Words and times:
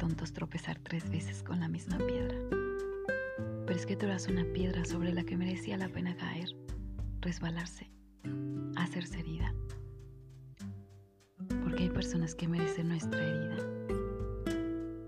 tontos 0.00 0.32
tropezar 0.32 0.78
tres 0.78 1.08
veces 1.10 1.42
con 1.42 1.60
la 1.60 1.68
misma 1.68 1.98
piedra. 1.98 2.36
Pero 3.66 3.78
es 3.78 3.86
que 3.86 3.96
tú 3.96 4.06
eras 4.06 4.26
una 4.28 4.44
piedra 4.52 4.84
sobre 4.84 5.12
la 5.12 5.24
que 5.24 5.36
merecía 5.36 5.76
la 5.76 5.88
pena 5.88 6.16
caer, 6.16 6.48
resbalarse, 7.20 7.90
hacerse 8.76 9.20
herida. 9.20 9.54
Porque 11.62 11.84
hay 11.84 11.90
personas 11.90 12.34
que 12.34 12.48
merecen 12.48 12.88
nuestra 12.88 13.22
herida. 13.22 13.56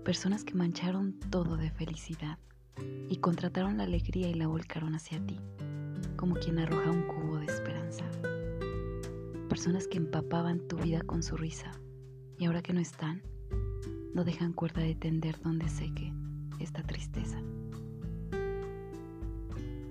Personas 0.05 0.43
que 0.43 0.53
mancharon 0.53 1.19
todo 1.29 1.57
de 1.57 1.71
felicidad 1.71 2.37
y 3.09 3.17
contrataron 3.17 3.77
la 3.77 3.83
alegría 3.83 4.29
y 4.29 4.35
la 4.35 4.47
volcaron 4.47 4.95
hacia 4.95 5.19
ti, 5.25 5.39
como 6.15 6.35
quien 6.35 6.59
arroja 6.59 6.91
un 6.91 7.03
cubo 7.03 7.39
de 7.39 7.45
esperanza. 7.45 8.05
Personas 9.49 9.87
que 9.87 9.97
empapaban 9.97 10.67
tu 10.67 10.77
vida 10.77 11.01
con 11.01 11.23
su 11.23 11.35
risa 11.35 11.71
y 12.37 12.45
ahora 12.45 12.61
que 12.61 12.73
no 12.73 12.79
están, 12.79 13.21
no 14.13 14.23
dejan 14.23 14.53
cuerda 14.53 14.81
de 14.81 14.95
tender 14.95 15.41
donde 15.41 15.67
seque 15.69 16.13
esta 16.59 16.83
tristeza. 16.83 17.41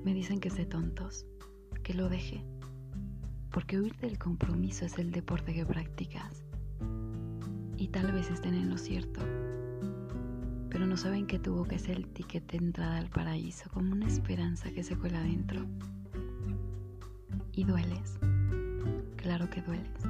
Me 0.04 0.14
dicen 0.14 0.38
que 0.40 0.50
sé 0.50 0.64
tontos, 0.64 1.26
que 1.82 1.94
lo 1.94 2.08
deje, 2.08 2.44
porque 3.50 3.80
huir 3.80 3.96
del 3.96 4.18
compromiso 4.18 4.84
es 4.84 4.98
el 4.98 5.10
deporte 5.10 5.54
que 5.54 5.66
practicas. 5.66 6.44
Y 7.76 7.88
tal 7.88 8.12
vez 8.12 8.30
estén 8.30 8.54
en 8.54 8.70
lo 8.70 8.78
cierto, 8.78 9.20
pero 10.70 10.86
no 10.86 10.96
saben 10.96 11.26
que 11.26 11.40
tu 11.40 11.54
boca 11.54 11.74
es 11.74 11.88
el 11.88 12.06
ticket 12.06 12.50
de 12.52 12.58
entrada 12.58 12.98
al 12.98 13.10
paraíso, 13.10 13.68
como 13.70 13.92
una 13.92 14.06
esperanza 14.06 14.70
que 14.70 14.84
se 14.84 14.96
cuela 14.96 15.18
adentro. 15.18 15.66
Y 17.52 17.64
dueles, 17.64 18.18
claro 19.16 19.50
que 19.50 19.62
dueles, 19.62 20.02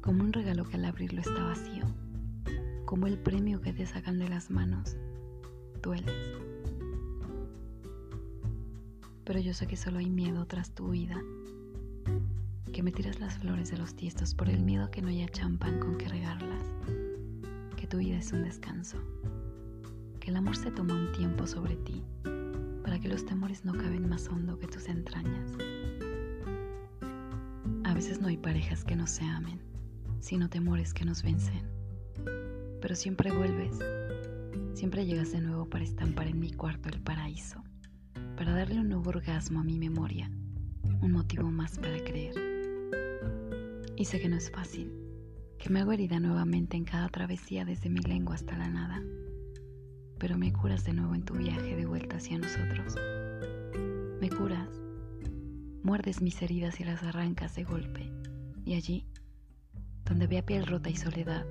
como 0.00 0.22
un 0.22 0.32
regalo 0.32 0.64
que 0.64 0.76
al 0.76 0.86
abrirlo 0.86 1.20
está 1.20 1.44
vacío 1.44 1.84
como 2.94 3.08
el 3.08 3.18
premio 3.18 3.60
que 3.60 3.72
te 3.72 3.84
sacan 3.86 4.20
de 4.20 4.28
las 4.28 4.52
manos, 4.52 4.96
dueles. 5.82 6.14
Pero 9.24 9.40
yo 9.40 9.52
sé 9.52 9.66
que 9.66 9.76
solo 9.76 9.98
hay 9.98 10.08
miedo 10.08 10.46
tras 10.46 10.70
tu 10.76 10.90
vida, 10.90 11.20
que 12.72 12.84
me 12.84 12.92
tiras 12.92 13.18
las 13.18 13.36
flores 13.38 13.72
de 13.72 13.78
los 13.78 13.96
tiestos 13.96 14.36
por 14.36 14.48
el 14.48 14.62
miedo 14.62 14.84
a 14.84 14.92
que 14.92 15.02
no 15.02 15.08
haya 15.08 15.26
champán 15.26 15.80
con 15.80 15.98
que 15.98 16.08
regarlas, 16.08 16.70
que 17.76 17.88
tu 17.88 17.96
vida 17.96 18.16
es 18.16 18.32
un 18.32 18.44
descanso, 18.44 18.98
que 20.20 20.30
el 20.30 20.36
amor 20.36 20.54
se 20.54 20.70
toma 20.70 20.94
un 20.94 21.10
tiempo 21.10 21.48
sobre 21.48 21.74
ti 21.74 22.00
para 22.84 23.00
que 23.00 23.08
los 23.08 23.26
temores 23.26 23.64
no 23.64 23.72
caben 23.72 24.08
más 24.08 24.28
hondo 24.28 24.56
que 24.60 24.68
tus 24.68 24.86
entrañas. 24.86 25.50
A 27.82 27.92
veces 27.92 28.20
no 28.20 28.28
hay 28.28 28.36
parejas 28.36 28.84
que 28.84 28.94
no 28.94 29.08
se 29.08 29.24
amen, 29.24 29.58
sino 30.20 30.48
temores 30.48 30.94
que 30.94 31.04
nos 31.04 31.24
vencen 31.24 31.74
pero 32.84 32.96
siempre 32.96 33.32
vuelves. 33.32 33.78
Siempre 34.74 35.06
llegas 35.06 35.32
de 35.32 35.40
nuevo 35.40 35.64
para 35.70 35.84
estampar 35.84 36.26
en 36.26 36.38
mi 36.38 36.52
cuarto 36.52 36.90
el 36.90 37.00
paraíso, 37.00 37.64
para 38.36 38.52
darle 38.52 38.78
un 38.78 38.90
nuevo 38.90 39.08
orgasmo 39.08 39.60
a 39.60 39.64
mi 39.64 39.78
memoria, 39.78 40.30
un 41.00 41.12
motivo 41.12 41.50
más 41.50 41.78
para 41.78 41.96
creer. 42.04 42.34
Y 43.96 44.04
sé 44.04 44.20
que 44.20 44.28
no 44.28 44.36
es 44.36 44.50
fácil, 44.50 44.92
que 45.56 45.70
me 45.70 45.80
hago 45.80 45.92
herida 45.92 46.20
nuevamente 46.20 46.76
en 46.76 46.84
cada 46.84 47.08
travesía 47.08 47.64
desde 47.64 47.88
mi 47.88 48.00
lengua 48.00 48.34
hasta 48.34 48.54
la 48.58 48.68
nada, 48.68 49.02
pero 50.18 50.36
me 50.36 50.52
curas 50.52 50.84
de 50.84 50.92
nuevo 50.92 51.14
en 51.14 51.24
tu 51.24 51.36
viaje 51.36 51.76
de 51.76 51.86
vuelta 51.86 52.16
hacia 52.16 52.36
nosotros. 52.36 52.96
Me 54.20 54.28
curas, 54.28 54.68
muerdes 55.82 56.20
mis 56.20 56.42
heridas 56.42 56.78
y 56.80 56.84
las 56.84 57.02
arrancas 57.02 57.54
de 57.54 57.64
golpe, 57.64 58.10
y 58.66 58.74
allí, 58.74 59.06
donde 60.04 60.26
vea 60.26 60.44
piel 60.44 60.66
rota 60.66 60.90
y 60.90 60.96
soledad, 60.96 61.46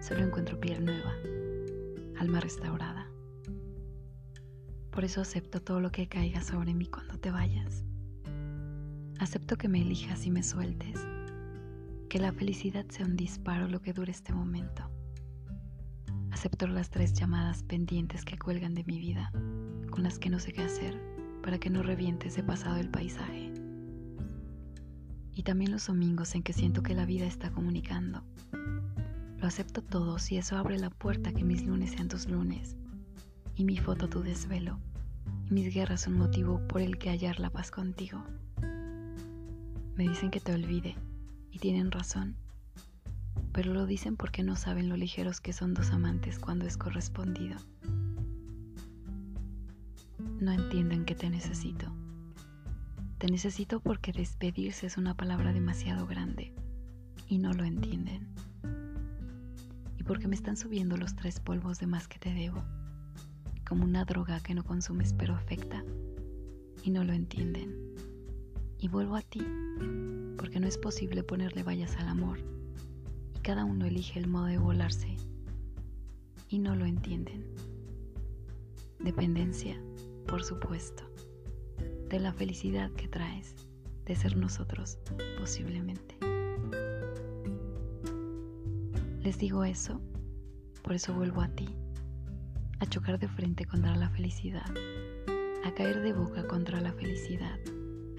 solo 0.00 0.22
encuentro 0.22 0.60
piel 0.60 0.84
nueva, 0.84 1.12
alma 2.18 2.40
restaurada. 2.40 3.10
Por 4.90 5.04
eso 5.04 5.20
acepto 5.20 5.60
todo 5.60 5.80
lo 5.80 5.90
que 5.90 6.08
caiga 6.08 6.42
sobre 6.42 6.74
mí 6.74 6.86
cuando 6.86 7.18
te 7.18 7.30
vayas. 7.30 7.84
Acepto 9.18 9.56
que 9.56 9.68
me 9.68 9.80
elijas 9.80 10.26
y 10.26 10.30
me 10.30 10.42
sueltes, 10.42 11.06
que 12.08 12.18
la 12.18 12.32
felicidad 12.32 12.86
sea 12.88 13.06
un 13.06 13.16
disparo 13.16 13.68
lo 13.68 13.80
que 13.80 13.92
dure 13.92 14.12
este 14.12 14.32
momento. 14.32 14.90
Acepto 16.30 16.66
las 16.66 16.90
tres 16.90 17.14
llamadas 17.14 17.62
pendientes 17.62 18.24
que 18.24 18.38
cuelgan 18.38 18.74
de 18.74 18.84
mi 18.84 18.98
vida, 18.98 19.30
con 19.90 20.02
las 20.02 20.18
que 20.18 20.30
no 20.30 20.38
sé 20.38 20.52
qué 20.52 20.62
hacer 20.62 21.00
para 21.42 21.58
que 21.58 21.70
no 21.70 21.82
reviente 21.82 22.28
ese 22.28 22.42
pasado 22.42 22.76
del 22.76 22.90
paisaje. 22.90 23.52
Y 25.32 25.42
también 25.42 25.70
los 25.70 25.86
domingos 25.86 26.34
en 26.34 26.42
que 26.42 26.52
siento 26.52 26.82
que 26.82 26.94
la 26.94 27.06
vida 27.06 27.26
está 27.26 27.50
comunicando 27.50 28.24
lo 29.38 29.46
acepto 29.46 29.82
todo 29.82 30.18
si 30.18 30.36
eso 30.36 30.56
abre 30.56 30.78
la 30.78 30.90
puerta 30.90 31.32
que 31.32 31.44
mis 31.44 31.64
lunes 31.64 31.90
sean 31.90 32.08
tus 32.08 32.28
lunes 32.28 32.76
y 33.54 33.64
mi 33.64 33.76
foto 33.76 34.08
tu 34.08 34.22
desvelo 34.22 34.78
y 35.48 35.52
mis 35.52 35.72
guerras 35.72 36.06
un 36.06 36.14
motivo 36.14 36.60
por 36.68 36.80
el 36.80 36.98
que 36.98 37.10
hallar 37.10 37.38
la 37.38 37.50
paz 37.50 37.70
contigo. 37.70 38.24
Me 39.94 40.08
dicen 40.08 40.30
que 40.30 40.40
te 40.40 40.54
olvide 40.54 40.96
y 41.50 41.58
tienen 41.58 41.90
razón, 41.90 42.36
pero 43.52 43.72
lo 43.72 43.86
dicen 43.86 44.16
porque 44.16 44.42
no 44.42 44.56
saben 44.56 44.88
lo 44.88 44.96
ligeros 44.96 45.40
que 45.40 45.52
son 45.52 45.74
dos 45.74 45.90
amantes 45.90 46.38
cuando 46.38 46.66
es 46.66 46.76
correspondido. 46.76 47.56
No 50.40 50.52
entienden 50.52 51.04
que 51.04 51.14
te 51.14 51.30
necesito. 51.30 51.86
Te 53.18 53.28
necesito 53.28 53.80
porque 53.80 54.12
despedirse 54.12 54.86
es 54.86 54.98
una 54.98 55.14
palabra 55.14 55.52
demasiado 55.54 56.06
grande 56.06 56.52
y 57.28 57.38
no 57.38 57.52
lo 57.54 57.64
entienden 57.64 58.26
porque 60.06 60.28
me 60.28 60.36
están 60.36 60.56
subiendo 60.56 60.96
los 60.96 61.16
tres 61.16 61.40
polvos 61.40 61.78
de 61.78 61.86
más 61.86 62.06
que 62.06 62.18
te 62.18 62.32
debo, 62.32 62.62
como 63.68 63.84
una 63.84 64.04
droga 64.04 64.40
que 64.40 64.54
no 64.54 64.64
consumes 64.64 65.12
pero 65.12 65.34
afecta 65.34 65.84
y 66.82 66.90
no 66.90 67.02
lo 67.02 67.12
entienden. 67.12 67.74
Y 68.78 68.88
vuelvo 68.88 69.16
a 69.16 69.22
ti, 69.22 69.42
porque 70.36 70.60
no 70.60 70.68
es 70.68 70.78
posible 70.78 71.22
ponerle 71.22 71.62
vallas 71.62 71.96
al 71.96 72.08
amor 72.08 72.38
y 73.34 73.40
cada 73.40 73.64
uno 73.64 73.86
elige 73.86 74.20
el 74.20 74.28
modo 74.28 74.46
de 74.46 74.58
volarse 74.58 75.16
y 76.48 76.58
no 76.58 76.76
lo 76.76 76.84
entienden. 76.84 77.44
Dependencia, 79.00 79.80
por 80.26 80.44
supuesto, 80.44 81.04
de 82.08 82.20
la 82.20 82.32
felicidad 82.32 82.90
que 82.92 83.08
traes 83.08 83.56
de 84.04 84.14
ser 84.14 84.36
nosotros 84.36 84.98
posiblemente. 85.38 86.16
Les 89.26 89.38
digo 89.38 89.64
eso, 89.64 90.00
por 90.84 90.92
eso 90.92 91.12
vuelvo 91.12 91.40
a 91.40 91.48
ti, 91.48 91.68
a 92.78 92.86
chocar 92.86 93.18
de 93.18 93.26
frente 93.26 93.64
contra 93.64 93.96
la 93.96 94.08
felicidad, 94.08 94.70
a 95.64 95.74
caer 95.74 96.00
de 96.00 96.12
boca 96.12 96.46
contra 96.46 96.80
la 96.80 96.92
felicidad, 96.92 97.58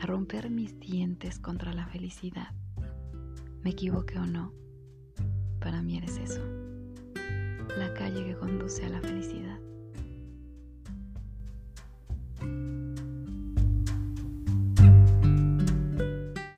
a 0.02 0.06
romper 0.06 0.50
mis 0.50 0.78
dientes 0.82 1.40
contra 1.40 1.72
la 1.72 1.88
felicidad. 1.88 2.50
Me 3.64 3.70
equivoque 3.70 4.20
o 4.20 4.26
no, 4.26 4.52
para 5.62 5.82
mí 5.82 5.98
eres 5.98 6.18
eso, 6.18 6.42
la 7.78 7.94
calle 7.94 8.26
que 8.26 8.36
conduce 8.36 8.84
a 8.84 8.90
la 8.90 9.00
felicidad. 9.00 9.62